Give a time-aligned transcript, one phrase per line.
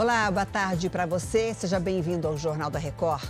[0.00, 1.52] Olá, boa tarde para você.
[1.52, 3.22] Seja bem-vindo ao Jornal da Record.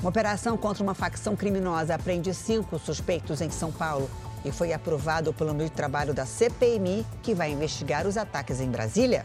[0.00, 4.10] Uma operação contra uma facção criminosa apreende cinco suspeitos em São Paulo
[4.44, 8.68] e foi aprovado o plano de trabalho da CPMI, que vai investigar os ataques em
[8.68, 9.24] Brasília.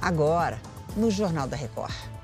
[0.00, 0.60] Agora,
[0.96, 2.15] no Jornal da Record.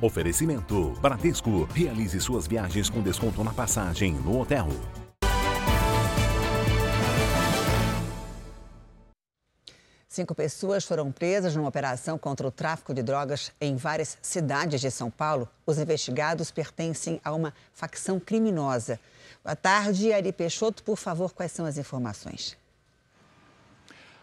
[0.00, 1.64] Oferecimento: Bradesco.
[1.72, 4.68] Realize suas viagens com desconto na passagem no hotel.
[10.08, 14.90] Cinco pessoas foram presas numa operação contra o tráfico de drogas em várias cidades de
[14.90, 15.46] São Paulo.
[15.66, 18.98] Os investigados pertencem a uma facção criminosa.
[19.44, 20.82] Boa tarde, Ari Peixoto.
[20.82, 22.56] Por favor, quais são as informações?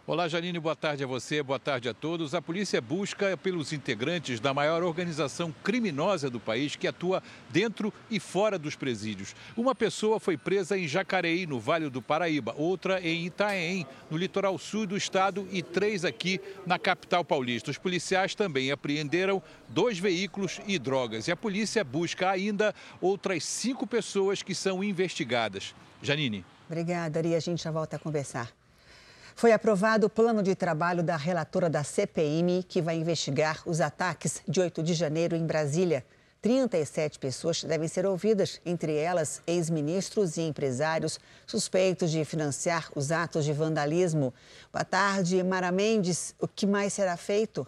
[0.05, 2.35] Olá, Janine, boa tarde a você, boa tarde a todos.
[2.35, 8.19] A polícia busca pelos integrantes da maior organização criminosa do país que atua dentro e
[8.19, 9.33] fora dos presídios.
[9.55, 14.57] Uma pessoa foi presa em Jacareí, no Vale do Paraíba, outra em Itaém, no litoral
[14.57, 17.71] sul do estado, e três aqui na capital paulista.
[17.71, 21.29] Os policiais também apreenderam dois veículos e drogas.
[21.29, 25.73] E a polícia busca ainda outras cinco pessoas que são investigadas.
[26.01, 26.43] Janine.
[26.67, 27.35] Obrigada, Ari.
[27.35, 28.51] A gente já volta a conversar.
[29.35, 34.41] Foi aprovado o plano de trabalho da relatora da CPM, que vai investigar os ataques
[34.47, 36.05] de 8 de janeiro em Brasília.
[36.41, 43.45] 37 pessoas devem ser ouvidas, entre elas ex-ministros e empresários suspeitos de financiar os atos
[43.45, 44.33] de vandalismo.
[44.71, 46.35] Boa tarde, Mara Mendes.
[46.37, 47.65] O que mais será feito?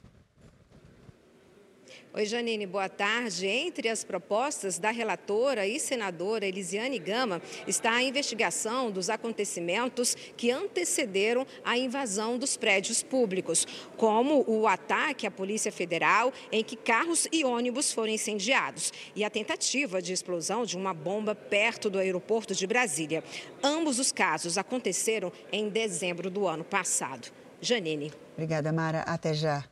[2.17, 3.45] Oi, Janine, boa tarde.
[3.45, 10.49] Entre as propostas da relatora e senadora Elisiane Gama está a investigação dos acontecimentos que
[10.49, 17.27] antecederam a invasão dos prédios públicos, como o ataque à Polícia Federal, em que carros
[17.33, 22.55] e ônibus foram incendiados, e a tentativa de explosão de uma bomba perto do aeroporto
[22.55, 23.25] de Brasília.
[23.61, 27.27] Ambos os casos aconteceram em dezembro do ano passado.
[27.59, 28.13] Janine.
[28.35, 29.01] Obrigada, Mara.
[29.01, 29.65] Até já.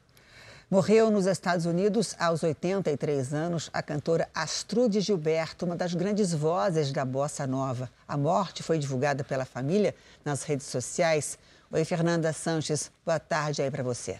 [0.70, 6.92] Morreu nos Estados Unidos aos 83 anos a cantora Astrude Gilberto, uma das grandes vozes
[6.92, 7.90] da bossa nova.
[8.08, 11.38] A morte foi divulgada pela família nas redes sociais.
[11.72, 14.20] Oi, Fernanda Sanches, boa tarde aí para você.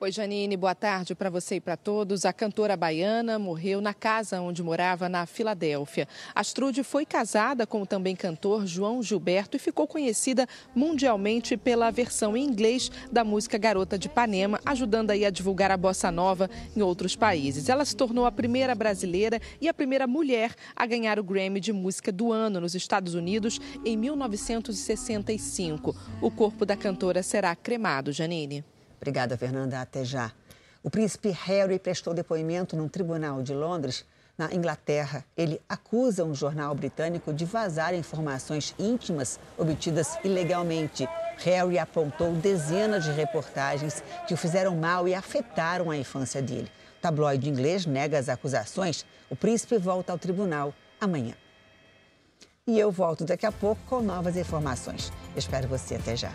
[0.00, 2.24] Oi, Janine, boa tarde para você e para todos.
[2.24, 6.06] A cantora baiana morreu na casa onde morava, na Filadélfia.
[6.32, 12.36] Astrude foi casada com o também cantor João Gilberto e ficou conhecida mundialmente pela versão
[12.36, 16.80] em inglês da música Garota de Ipanema, ajudando aí a divulgar a bossa nova em
[16.80, 17.68] outros países.
[17.68, 21.72] Ela se tornou a primeira brasileira e a primeira mulher a ganhar o Grammy de
[21.72, 25.96] Música do Ano nos Estados Unidos em 1965.
[26.22, 28.64] O corpo da cantora será cremado, Janine.
[28.98, 29.80] Obrigada, Fernanda.
[29.80, 30.32] Até já.
[30.82, 34.04] O príncipe Harry prestou depoimento num tribunal de Londres,
[34.36, 35.24] na Inglaterra.
[35.36, 41.08] Ele acusa um jornal britânico de vazar informações íntimas obtidas ilegalmente.
[41.38, 46.70] Harry apontou dezenas de reportagens que o fizeram mal e afetaram a infância dele.
[46.98, 49.04] O tabloide inglês nega as acusações.
[49.28, 51.34] O príncipe volta ao tribunal amanhã.
[52.66, 55.10] E eu volto daqui a pouco com novas informações.
[55.32, 56.32] Eu espero você até já.